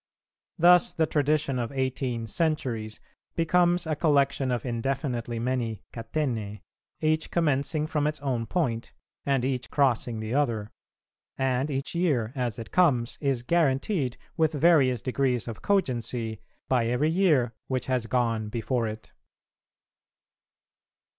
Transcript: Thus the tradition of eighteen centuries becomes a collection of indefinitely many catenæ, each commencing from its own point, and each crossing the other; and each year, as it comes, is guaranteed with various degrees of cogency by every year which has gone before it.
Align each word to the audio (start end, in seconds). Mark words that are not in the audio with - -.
Thus 0.57 0.93
the 0.93 1.05
tradition 1.05 1.59
of 1.59 1.71
eighteen 1.71 2.25
centuries 2.25 2.99
becomes 3.35 3.85
a 3.85 3.95
collection 3.95 4.49
of 4.49 4.65
indefinitely 4.65 5.37
many 5.37 5.83
catenæ, 5.93 6.61
each 7.01 7.29
commencing 7.29 7.85
from 7.85 8.07
its 8.07 8.19
own 8.21 8.47
point, 8.47 8.93
and 9.27 9.45
each 9.45 9.69
crossing 9.69 10.19
the 10.19 10.33
other; 10.33 10.71
and 11.37 11.69
each 11.69 11.93
year, 11.93 12.31
as 12.35 12.57
it 12.57 12.71
comes, 12.71 13.19
is 13.21 13.43
guaranteed 13.43 14.17
with 14.35 14.53
various 14.53 15.03
degrees 15.03 15.47
of 15.47 15.61
cogency 15.61 16.41
by 16.67 16.87
every 16.87 17.11
year 17.11 17.53
which 17.67 17.85
has 17.85 18.07
gone 18.07 18.49
before 18.49 18.87
it. 18.87 19.11